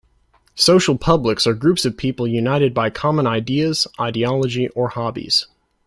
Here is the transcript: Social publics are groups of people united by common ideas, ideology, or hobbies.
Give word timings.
Social 0.55 0.97
publics 0.97 1.45
are 1.45 1.53
groups 1.53 1.85
of 1.85 1.95
people 1.95 2.25
united 2.27 2.73
by 2.73 2.89
common 2.89 3.27
ideas, 3.27 3.85
ideology, 3.99 4.67
or 4.69 4.89
hobbies. 4.89 5.45